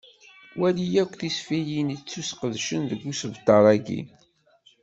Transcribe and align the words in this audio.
Wali 0.59 0.85
akk 1.01 1.13
tisefsiyin 1.19 1.93
ittusqedcen 1.95 2.81
deg 2.91 3.01
usebter-agi. 3.11 3.99